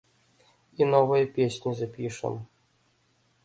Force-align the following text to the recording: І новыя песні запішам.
І 0.83 0.87
новыя 0.93 1.29
песні 1.37 1.71
запішам. 1.81 2.43